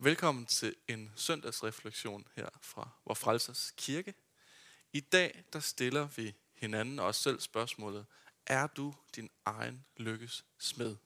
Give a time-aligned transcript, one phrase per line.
[0.00, 4.14] Velkommen til en søndagsreflektion her fra Vor Frelsers Kirke.
[4.92, 8.06] I dag der stiller vi hinanden og os selv spørgsmålet,
[8.46, 10.96] er du din egen lykkes smed?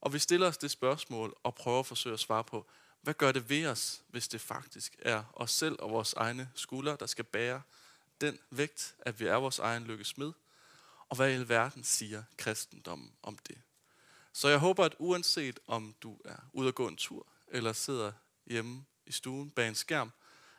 [0.00, 2.66] Og vi stiller os det spørgsmål og prøver at forsøge at svare på,
[3.00, 6.96] hvad gør det ved os, hvis det faktisk er os selv og vores egne skuldre,
[7.00, 7.62] der skal bære
[8.20, 10.32] den vægt, at vi er vores egen lykkes smed?
[11.08, 13.58] Og hvad i alverden siger kristendommen om det?
[14.32, 18.12] Så jeg håber, at uanset om du er ude at gå en tur, eller sidder
[18.46, 20.12] hjemme i stuen bag en skærm,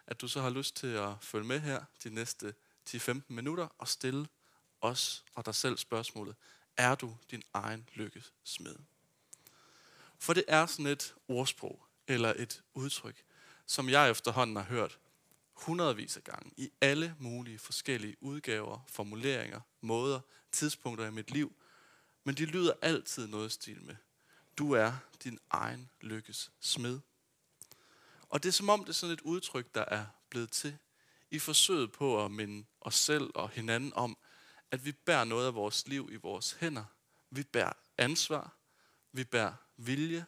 [0.07, 2.53] at du så har lyst til at følge med her de næste
[2.89, 4.27] 10-15 minutter og stille
[4.81, 6.35] os og dig selv spørgsmålet,
[6.77, 8.75] er du din egen lykkes smed?
[10.19, 13.23] For det er sådan et ordsprog, eller et udtryk,
[13.65, 14.99] som jeg efterhånden har hørt
[15.53, 20.19] hundredvis af gange i alle mulige forskellige udgaver, formuleringer, måder,
[20.51, 21.55] tidspunkter i mit liv,
[22.23, 23.95] men de lyder altid noget stil med,
[24.57, 24.93] du er
[25.23, 26.99] din egen lykkes smed.
[28.29, 30.77] Og det er som om det er sådan et udtryk, der er blevet til
[31.31, 34.17] i forsøget på at minde os selv og hinanden om,
[34.71, 36.85] at vi bærer noget af vores liv i vores hænder.
[37.29, 38.53] Vi bærer ansvar,
[39.11, 40.25] vi bærer vilje,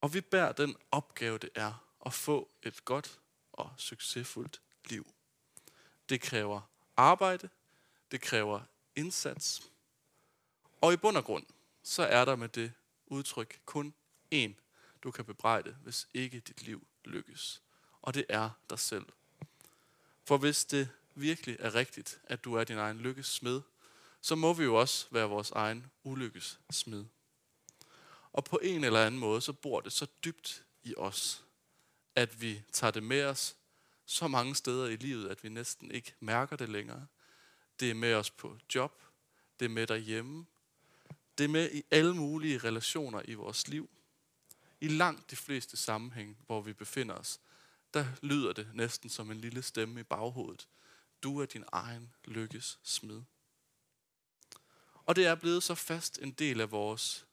[0.00, 3.20] og vi bærer den opgave, det er at få et godt
[3.52, 4.60] og succesfuldt
[4.90, 5.06] liv.
[6.08, 6.60] Det kræver
[6.96, 7.48] arbejde,
[8.10, 8.60] det kræver
[8.96, 9.62] indsats,
[10.80, 11.46] og i bund og grund,
[11.82, 12.72] så er der med det
[13.06, 13.94] udtryk kun
[14.34, 14.52] én,
[15.02, 17.62] du kan bebrejde, hvis ikke dit liv lykkes.
[18.02, 19.06] Og det er dig selv.
[20.24, 23.60] For hvis det virkelig er rigtigt, at du er din egen lykkes smed,
[24.20, 27.04] så må vi jo også være vores egen ulykkes smed.
[28.32, 31.44] Og på en eller anden måde, så bor det så dybt i os,
[32.14, 33.56] at vi tager det med os
[34.06, 37.06] så mange steder i livet, at vi næsten ikke mærker det længere.
[37.80, 39.02] Det er med os på job,
[39.58, 40.46] det er med derhjemme,
[41.38, 43.90] det er med i alle mulige relationer i vores liv.
[44.80, 47.40] I langt de fleste sammenhæng, hvor vi befinder os,
[47.94, 50.68] der lyder det næsten som en lille stemme i baghovedet.
[51.22, 53.22] Du er din egen lykkes smed.
[54.94, 57.26] Og det er blevet så fast en del af vores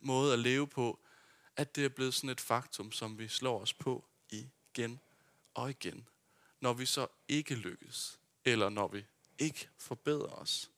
[0.00, 1.00] måde at leve på,
[1.56, 5.00] at det er blevet sådan et faktum, som vi slår os på igen
[5.54, 6.08] og igen,
[6.60, 9.04] når vi så ikke lykkes, eller når vi
[9.38, 10.70] ikke forbedrer os.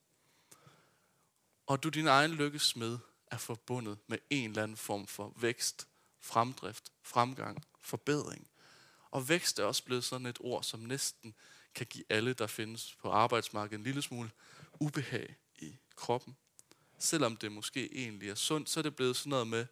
[1.69, 5.89] Og du din egen lykkes med er forbundet med en eller anden form for vækst,
[6.21, 8.51] fremdrift, fremgang, forbedring.
[9.11, 11.35] Og vækst er også blevet sådan et ord, som næsten
[11.75, 14.31] kan give alle, der findes på arbejdsmarkedet, en lille smule
[14.81, 16.37] ubehag i kroppen.
[16.99, 19.67] Selvom det måske egentlig er sundt, så er det blevet sådan noget med,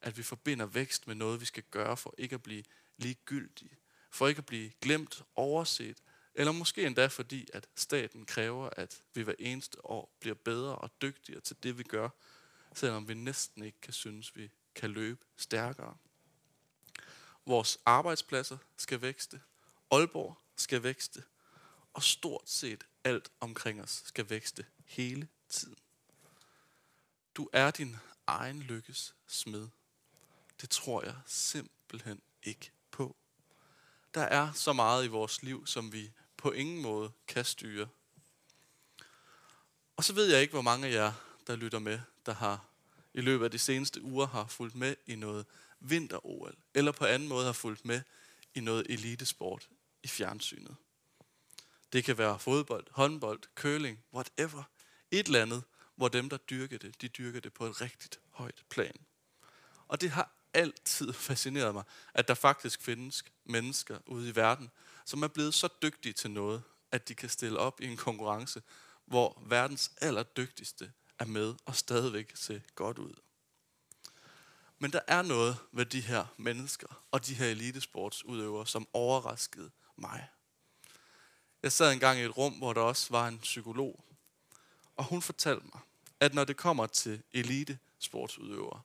[0.00, 2.64] at vi forbinder vækst med noget, vi skal gøre for ikke at blive
[2.96, 3.76] ligegyldige.
[4.10, 5.98] For ikke at blive glemt, overset,
[6.34, 10.90] eller måske endda fordi, at staten kræver, at vi hver eneste år bliver bedre og
[11.02, 12.08] dygtigere til det, vi gør,
[12.74, 15.96] selvom vi næsten ikke kan synes, vi kan løbe stærkere.
[17.46, 19.40] Vores arbejdspladser skal vækste,
[19.90, 21.22] Aalborg skal vækste,
[21.94, 25.76] og stort set alt omkring os skal vækste hele tiden.
[27.34, 29.68] Du er din egen lykkes smed.
[30.60, 32.70] Det tror jeg simpelthen ikke.
[34.14, 37.88] Der er så meget i vores liv, som vi på ingen måde kan styre.
[39.96, 41.12] Og så ved jeg ikke, hvor mange af jer,
[41.46, 42.64] der lytter med, der har
[43.14, 45.46] i løbet af de seneste uger har fulgt med i noget
[45.80, 48.02] vinter-OL, eller på anden måde har fulgt med
[48.54, 49.68] i noget elitesport
[50.02, 50.76] i fjernsynet.
[51.92, 54.62] Det kan være fodbold, håndbold, curling, whatever.
[55.10, 55.62] Et eller andet,
[55.96, 58.96] hvor dem, der dyrker det, de dyrker det på et rigtigt højt plan.
[59.88, 61.84] Og det har altid fascineret mig,
[62.14, 64.70] at der faktisk findes mennesker ude i verden,
[65.04, 66.62] som er blevet så dygtige til noget,
[66.92, 68.62] at de kan stille op i en konkurrence,
[69.04, 73.14] hvor verdens allerdygtigste er med og stadigvæk se godt ud.
[74.78, 80.28] Men der er noget ved de her mennesker og de her elitesportsudøvere, som overraskede mig.
[81.62, 84.04] Jeg sad engang i et rum, hvor der også var en psykolog,
[84.96, 85.80] og hun fortalte mig,
[86.20, 88.80] at når det kommer til elitesportsudøvere,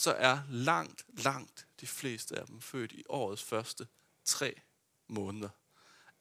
[0.00, 3.88] så er langt, langt de fleste af dem født i årets første
[4.24, 4.60] tre
[5.08, 5.48] måneder.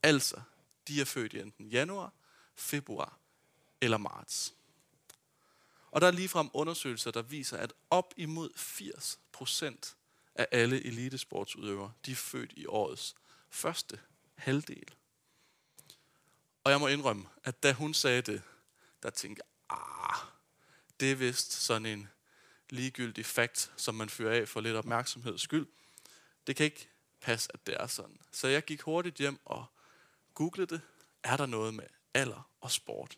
[0.03, 0.41] Altså,
[0.87, 2.13] de er født i enten januar,
[2.55, 3.17] februar
[3.81, 4.53] eller marts.
[5.91, 9.95] Og der er ligefrem undersøgelser, der viser, at op imod 80 procent
[10.35, 13.15] af alle elitesportsudøvere, de er født i årets
[13.49, 13.99] første
[14.35, 14.95] halvdel.
[16.63, 18.41] Og jeg må indrømme, at da hun sagde det,
[19.03, 20.27] der tænkte jeg, ah,
[20.99, 22.09] det er vist sådan en
[22.71, 25.67] ligegyldig fakt, som man fyrer af for lidt opmærksomheds skyld.
[26.47, 26.89] Det kan ikke
[27.21, 28.19] passe, at det er sådan.
[28.31, 29.65] Så jeg gik hurtigt hjem og
[30.33, 30.81] googlede det.
[31.23, 31.83] Er der noget med
[32.13, 33.17] alder og sport?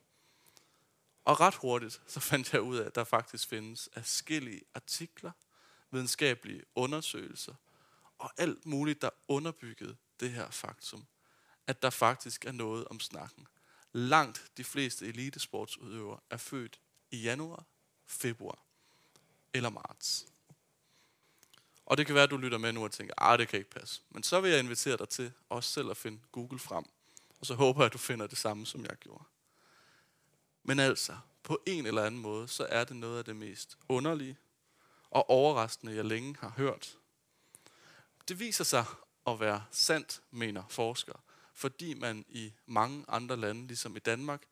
[1.26, 5.32] Og ret hurtigt, så fandt jeg ud af, at der faktisk findes afskillige artikler,
[5.92, 7.54] videnskabelige undersøgelser
[8.18, 11.06] og alt muligt, der underbyggede det her faktum,
[11.68, 13.48] at der faktisk er noget om snakken.
[13.94, 16.80] Langt de fleste elitesportsudøvere er født
[17.12, 17.66] i januar,
[18.06, 18.66] februar
[19.54, 20.26] eller marts.
[21.86, 23.60] Og det kan være, at du lytter med nu og tænker, at ah, det kan
[23.60, 24.02] ikke passe.
[24.10, 26.86] Men så vil jeg invitere dig til også selv at finde Google frem.
[27.40, 29.24] Og så håber jeg, at du finder det samme, som jeg gjorde.
[30.64, 34.38] Men altså, på en eller anden måde, så er det noget af det mest underlige
[35.10, 36.98] og overraskende, jeg længe har hørt.
[38.28, 38.86] Det viser sig
[39.28, 41.20] at være sandt, mener forskere,
[41.54, 44.44] fordi man i mange andre lande, ligesom i Danmark,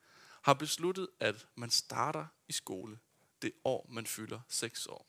[0.42, 3.00] har besluttet, at man starter i skole
[3.42, 5.06] det år, man fylder 6 år.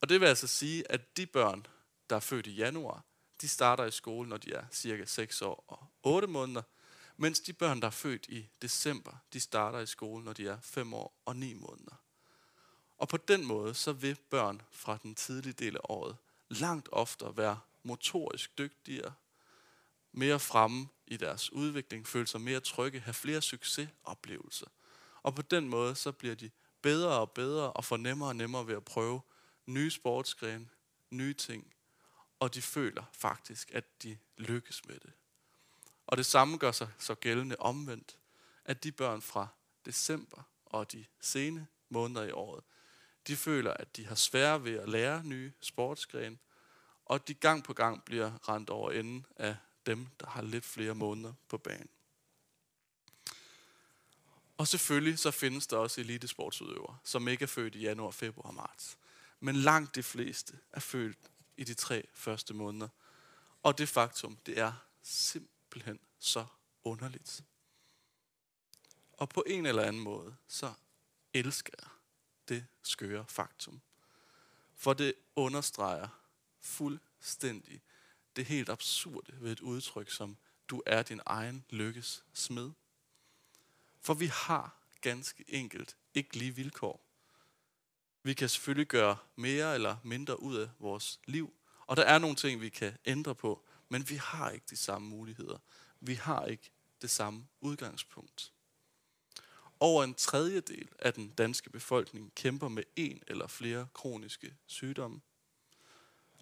[0.00, 1.66] Og det vil altså sige, at de børn,
[2.10, 3.04] der er født i januar,
[3.40, 6.62] de starter i skole, når de er cirka 6 år og 8 måneder,
[7.16, 10.60] mens de børn, der er født i december, de starter i skole, når de er
[10.60, 12.02] 5 år og 9 måneder.
[12.98, 16.16] Og på den måde, så vil børn fra den tidlige del af året
[16.48, 19.12] langt oftere være motorisk dygtigere,
[20.12, 24.66] mere fremme i deres udvikling, føle sig mere trygge, have flere succesoplevelser.
[25.22, 26.50] Og på den måde, så bliver de
[26.82, 29.20] bedre og bedre og får nemmere og nemmere ved at prøve
[29.66, 30.68] nye sportsgrene,
[31.10, 31.74] nye ting,
[32.40, 35.12] og de føler faktisk, at de lykkes med det.
[36.06, 38.16] Og det samme gør sig så gældende omvendt,
[38.64, 39.46] at de børn fra
[39.84, 42.64] december og de sene måneder i året,
[43.26, 46.38] de føler, at de har svære ved at lære nye sportsgrene,
[47.04, 49.56] og de gang på gang bliver rent over enden af
[49.86, 51.88] dem, der har lidt flere måneder på banen.
[54.62, 58.54] Og selvfølgelig så findes der også elitesportsudøvere, som ikke er født i januar, februar og
[58.54, 58.98] marts.
[59.40, 61.18] Men langt de fleste er født
[61.56, 62.88] i de tre første måneder.
[63.62, 64.72] Og det faktum, det er
[65.02, 66.46] simpelthen så
[66.84, 67.44] underligt.
[69.12, 70.72] Og på en eller anden måde, så
[71.34, 71.88] elsker jeg
[72.48, 73.80] det skøre faktum.
[74.74, 76.08] For det understreger
[76.60, 77.82] fuldstændig
[78.36, 80.36] det helt absurde ved et udtryk som,
[80.68, 82.70] du er din egen lykkes smed.
[84.02, 87.06] For vi har ganske enkelt ikke lige vilkår.
[88.22, 91.54] Vi kan selvfølgelig gøre mere eller mindre ud af vores liv,
[91.86, 95.08] og der er nogle ting, vi kan ændre på, men vi har ikke de samme
[95.08, 95.58] muligheder.
[96.00, 96.70] Vi har ikke
[97.02, 98.52] det samme udgangspunkt.
[99.80, 105.20] Over en tredjedel af den danske befolkning kæmper med en eller flere kroniske sygdomme.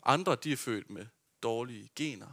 [0.02, 1.06] Andre de er født med
[1.42, 2.32] dårlige gener,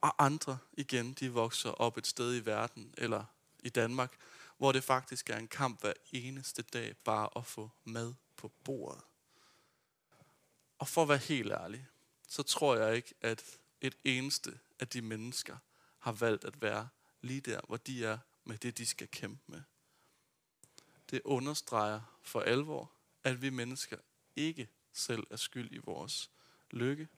[0.00, 3.24] og andre igen de vokser op et sted i verden eller
[3.62, 4.16] i Danmark,
[4.62, 9.02] hvor det faktisk er en kamp hver eneste dag bare at få mad på bordet.
[10.78, 11.86] Og for at være helt ærlig,
[12.28, 15.56] så tror jeg ikke, at et eneste af de mennesker
[15.98, 16.88] har valgt at være
[17.20, 19.62] lige der, hvor de er med det, de skal kæmpe med.
[21.10, 22.92] Det understreger for alvor,
[23.24, 23.96] at vi mennesker
[24.36, 26.30] ikke selv er skyld i vores
[26.70, 27.08] lykke,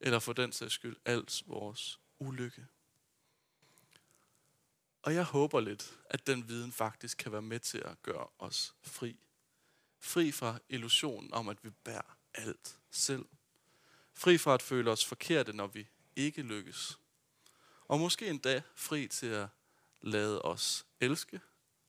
[0.00, 2.66] eller for den sags skyld alt vores ulykke.
[5.02, 8.74] Og jeg håber lidt, at den viden faktisk kan være med til at gøre os
[8.82, 9.16] fri.
[10.00, 13.24] Fri fra illusionen om, at vi bærer alt selv.
[14.14, 16.98] Fri fra at føle os forkerte, når vi ikke lykkes.
[17.84, 19.48] Og måske endda fri til at
[20.00, 21.40] lade os elske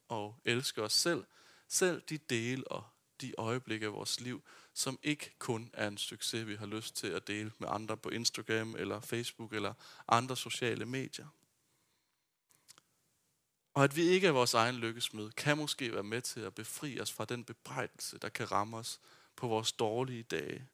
[0.08, 1.24] og elske os selv.
[1.68, 2.84] Selv de dele og
[3.22, 4.44] de øjeblikke af vores liv,
[4.74, 8.10] som ikke kun er en succes, vi har lyst til at dele med andre på
[8.10, 9.74] Instagram eller Facebook eller
[10.08, 11.28] andre sociale medier.
[13.74, 17.00] Og at vi ikke er vores egen lykkesmed, kan måske være med til at befri
[17.00, 19.00] os fra den bebrejdelse, der kan ramme os
[19.36, 20.68] på vores dårlige dage.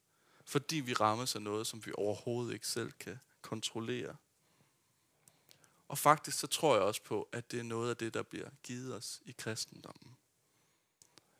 [0.45, 4.15] Fordi vi rammes af noget, som vi overhovedet ikke selv kan kontrollere.
[5.87, 8.49] Og faktisk så tror jeg også på, at det er noget af det, der bliver
[8.63, 10.17] givet os i kristendommen.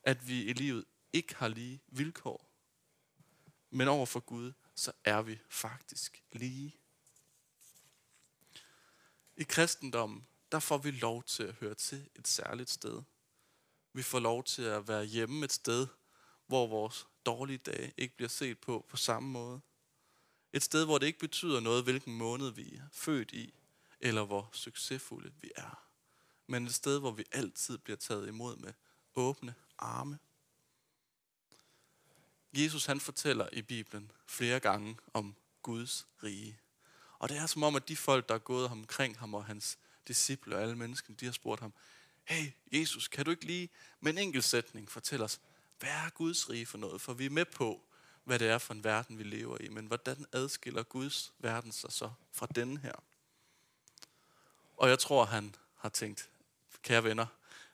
[0.04, 2.50] At vi i livet ikke har lige vilkår.
[3.70, 6.76] Men over for Gud, så er vi faktisk lige.
[9.36, 13.02] I kristendommen, der får vi lov til at høre til et særligt sted.
[13.94, 15.88] Vi får lov til at være hjemme et sted,
[16.48, 19.62] hvor vores dårlige dage ikke bliver set på på samme måde.
[20.54, 23.54] Et sted, hvor det ikke betyder noget, hvilken måned vi er født i,
[24.00, 25.86] eller hvor succesfulde vi er.
[26.48, 28.74] Men et sted, hvor vi altid bliver taget imod med
[29.16, 30.20] åbne arme.
[32.54, 36.60] Jesus han fortæller i Bibelen flere gange om Guds rige.
[37.20, 39.78] Og det er som om, at de folk, der er gået omkring ham og hans
[40.10, 41.74] disciple og alle mennesker, de har spurgt ham,
[42.24, 45.40] hey Jesus, kan du ikke lige med en enkelt sætning fortælle os,
[45.80, 47.02] hvad er Guds rige for noget?
[47.02, 47.82] For vi er med på,
[48.24, 49.70] hvad det er for en verden, vi lever i.
[49.70, 53.04] Men hvordan adskiller Guds verden sig så fra denne her?
[54.78, 56.30] Og jeg tror, han har tænkt,
[56.82, 57.26] kære venner,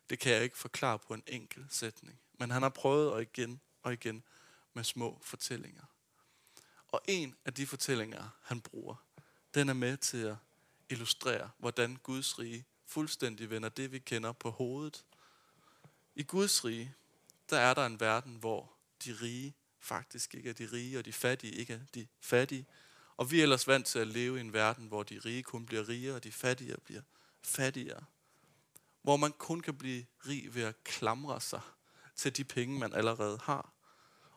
[0.10, 2.20] det kan jeg ikke forklare på en enkelt sætning.
[2.39, 4.24] Men han har prøvet og igen og igen
[4.74, 5.84] med små fortællinger.
[6.88, 8.96] Og en af de fortællinger, han bruger,
[9.54, 10.36] den er med til at
[10.89, 15.06] illustrerer, hvordan Guds rige fuldstændig vender det, vi kender på hovedet.
[16.15, 16.96] I Guds rige,
[17.50, 18.74] der er der en verden, hvor
[19.06, 22.65] de rige faktisk ikke er de rige, og de fattige ikke er de fattige.
[23.18, 25.65] Og vi er ellers vant til at leve i en verden, hvor de rige kun
[25.65, 27.01] bliver rigere, og de fattige bliver
[27.42, 28.04] fattigere.
[29.01, 31.62] Hvor man kun kan blive rig ved at klamre sig
[32.15, 33.74] til de penge, man allerede har.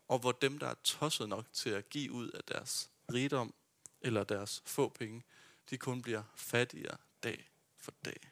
[0.08, 3.54] Og hvor dem, der er tosset nok til at give ud af deres rigdom,
[4.00, 5.22] eller deres få penge,
[5.70, 8.30] de kun bliver fattigere dag for dag.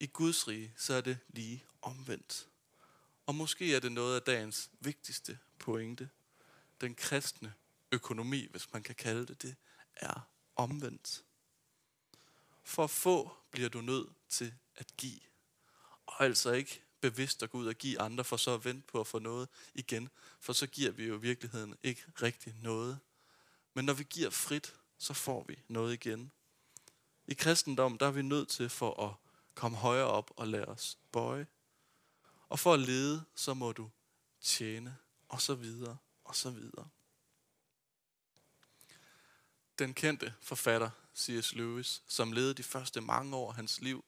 [0.00, 2.48] I Guds rige, så er det lige omvendt.
[3.26, 6.10] Og måske er det noget af dagens vigtigste pointe.
[6.80, 7.54] Den kristne
[7.92, 9.56] økonomi, hvis man kan kalde det det,
[9.96, 11.24] er omvendt.
[12.64, 15.20] For at få bliver du nødt til at give.
[16.06, 19.00] Og altså ikke bevidst at gå ud og give andre, for så at vente på
[19.00, 20.08] at få noget igen.
[20.40, 22.98] For så giver vi jo i virkeligheden ikke rigtig noget.
[23.74, 26.32] Men når vi giver frit, så får vi noget igen.
[27.26, 29.14] I kristendom, der er vi nødt til for at
[29.54, 31.46] komme højere op og lade os bøje.
[32.48, 33.90] Og for at lede, så må du
[34.40, 34.96] tjene,
[35.28, 36.88] og så videre, og så videre.
[39.78, 41.52] Den kendte forfatter C.S.
[41.54, 44.04] Lewis, som levede de første mange år af hans liv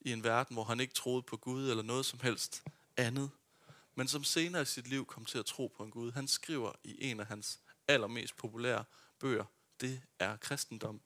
[0.00, 2.62] i en verden, hvor han ikke troede på Gud eller noget som helst
[2.96, 3.30] andet,
[3.94, 6.12] men som senere i sit liv kom til at tro på en Gud.
[6.12, 8.84] Han skriver i en af hans allermest populære
[9.18, 9.44] bøger,
[9.82, 11.00] det er kristendom.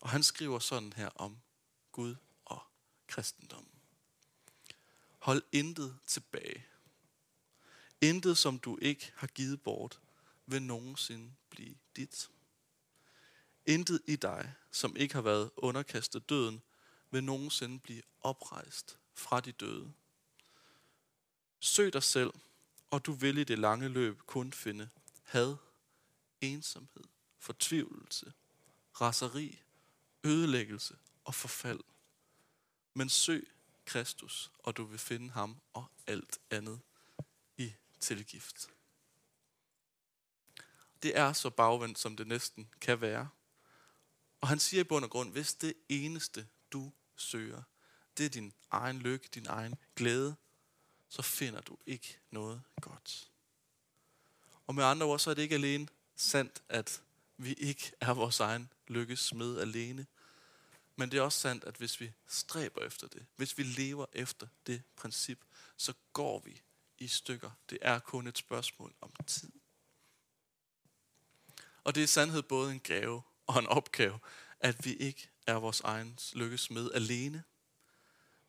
[0.00, 1.38] Og han skriver sådan her om
[1.92, 2.62] Gud og
[3.06, 3.68] kristendom.
[5.18, 6.66] Hold intet tilbage.
[8.00, 10.00] Intet, som du ikke har givet bort,
[10.46, 12.30] vil nogensinde blive dit.
[13.66, 16.62] Intet i dig, som ikke har været underkastet døden,
[17.10, 19.92] vil nogensinde blive oprejst fra de døde.
[21.60, 22.30] Søg dig selv,
[22.90, 24.88] og du vil i det lange løb kun finde
[25.22, 25.56] had,
[26.40, 27.04] ensomhed,
[27.46, 28.32] fortvivlelse,
[29.00, 29.62] raseri,
[30.24, 31.80] ødelæggelse og forfald.
[32.94, 33.48] Men søg
[33.84, 36.80] Kristus, og du vil finde ham og alt andet
[37.56, 38.70] i tilgift.
[41.02, 43.28] Det er så bagvendt, som det næsten kan være.
[44.40, 47.62] Og han siger i bund og grund, hvis det eneste, du søger,
[48.18, 50.36] det er din egen lykke, din egen glæde,
[51.08, 53.30] så finder du ikke noget godt.
[54.66, 57.02] Og med andre ord, så er det ikke alene sandt, at
[57.38, 60.06] vi ikke er vores egen lykkes smed alene.
[60.96, 64.46] Men det er også sandt, at hvis vi stræber efter det, hvis vi lever efter
[64.66, 65.44] det princip,
[65.76, 66.62] så går vi
[66.98, 67.50] i stykker.
[67.70, 69.52] Det er kun et spørgsmål om tid.
[71.84, 74.18] Og det er sandhed både en gave og en opgave,
[74.60, 77.44] at vi ikke er vores egen lykkes med alene.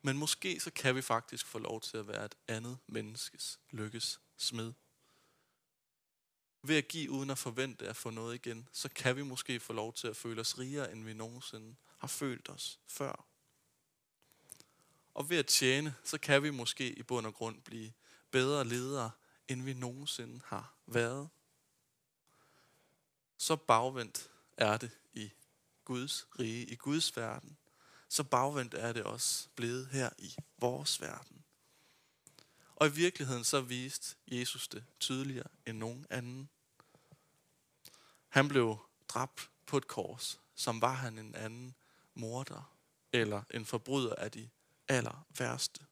[0.02, 4.20] Men måske så kan vi faktisk få lov til at være et andet menneskes lykkes
[4.36, 4.72] smed.
[6.62, 9.72] Ved at give uden at forvente at få noget igen, så kan vi måske få
[9.72, 13.24] lov til at føle os rigere, end vi nogensinde har følt os før.
[15.14, 17.92] Og ved at tjene, så kan vi måske i bund og grund blive
[18.30, 19.10] bedre ledere,
[19.48, 21.28] end vi nogensinde har været.
[23.38, 25.30] Så bagvendt er det i
[25.84, 27.56] Guds rige, i Guds verden.
[28.08, 31.44] Så bagvendt er det også blevet her i vores verden.
[32.78, 36.48] Og i virkeligheden så viste Jesus det tydeligere end nogen anden.
[38.28, 41.74] Han blev dræbt på et kors, som var han en anden
[42.14, 42.74] morder
[43.12, 44.50] eller en forbryder af de
[44.88, 45.86] aller værste.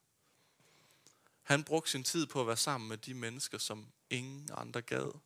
[1.43, 5.19] Han brugte sin tid på at være sammen med de mennesker, som ingen andre gad.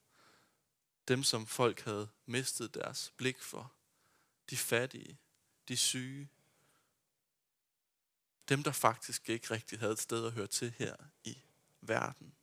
[1.07, 3.73] Dem, som folk havde mistet deres blik for.
[4.49, 5.19] De fattige,
[5.67, 6.29] de syge.
[8.49, 11.37] Dem, der faktisk ikke rigtig havde et sted at høre til her i
[11.81, 12.35] verden.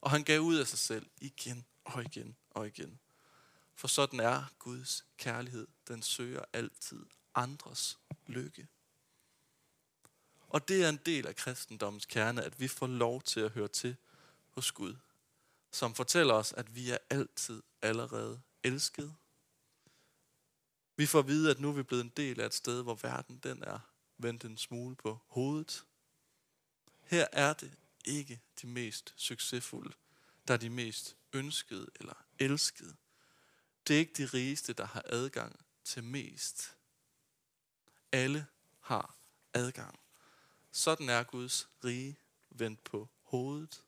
[0.00, 3.00] Og han gav ud af sig selv igen og igen og igen.
[3.74, 5.66] For sådan er Guds kærlighed.
[5.88, 8.68] Den søger altid andres lykke.
[10.48, 13.68] Og det er en del af kristendommens kerne, at vi får lov til at høre
[13.68, 13.96] til
[14.50, 14.96] hos Gud,
[15.70, 19.14] som fortæller os, at vi er altid allerede elsket.
[20.96, 22.94] Vi får at vide, at nu er vi blevet en del af et sted, hvor
[22.94, 23.78] verden den er
[24.18, 25.84] vendt en smule på hovedet.
[27.04, 27.72] Her er det
[28.04, 29.94] ikke de mest succesfulde,
[30.48, 32.96] der er de mest ønskede eller elskede.
[33.86, 36.76] Det er ikke de rigeste, der har adgang til mest.
[38.12, 38.46] Alle
[38.80, 39.16] har
[39.54, 40.00] adgang.
[40.70, 42.16] Sådan er Guds rige
[42.50, 43.84] vendt på hovedet.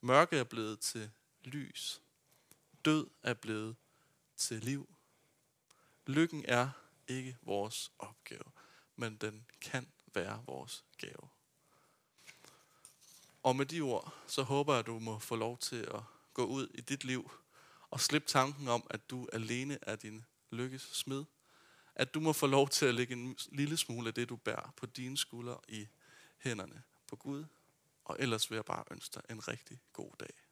[0.00, 1.10] Mørke er blevet til
[1.44, 2.02] lys.
[2.84, 3.76] Død er blevet
[4.36, 4.94] til liv.
[6.06, 6.70] Lykken er
[7.08, 8.52] ikke vores opgave,
[8.96, 11.28] men den kan være vores gave.
[13.48, 16.00] Og med de ord, så håber jeg, at du må få lov til at
[16.34, 17.30] gå ud i dit liv
[17.90, 21.24] Og slippe tanken om, at du alene er din lykkes smed.
[21.94, 24.72] At du må få lov til at lægge en lille smule af det, du bærer
[24.76, 25.88] på dine skuldre i
[26.38, 27.44] hænderne på Gud.
[28.04, 30.47] Og ellers vil jeg bare ønske dig en rigtig god dag.